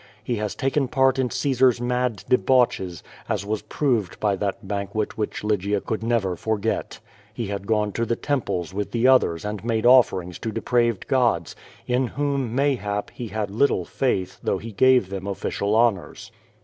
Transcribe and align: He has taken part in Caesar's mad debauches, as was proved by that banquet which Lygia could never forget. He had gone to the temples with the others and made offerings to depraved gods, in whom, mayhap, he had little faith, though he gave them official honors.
He 0.23 0.37
has 0.37 0.55
taken 0.55 0.87
part 0.87 1.19
in 1.19 1.29
Caesar's 1.29 1.79
mad 1.79 2.23
debauches, 2.27 3.03
as 3.29 3.45
was 3.45 3.61
proved 3.61 4.19
by 4.19 4.35
that 4.35 4.67
banquet 4.67 5.15
which 5.15 5.43
Lygia 5.43 5.79
could 5.79 6.01
never 6.01 6.35
forget. 6.35 6.99
He 7.31 7.45
had 7.49 7.67
gone 7.67 7.91
to 7.91 8.03
the 8.07 8.15
temples 8.15 8.73
with 8.73 8.93
the 8.93 9.07
others 9.07 9.45
and 9.45 9.63
made 9.63 9.85
offerings 9.85 10.39
to 10.39 10.51
depraved 10.51 11.05
gods, 11.05 11.55
in 11.85 12.07
whom, 12.07 12.55
mayhap, 12.55 13.11
he 13.11 13.27
had 13.27 13.51
little 13.51 13.85
faith, 13.85 14.39
though 14.41 14.57
he 14.57 14.71
gave 14.71 15.09
them 15.09 15.27
official 15.27 15.75
honors. 15.75 16.31